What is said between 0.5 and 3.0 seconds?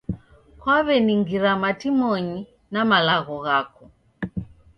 Kwaweningira matimonyi na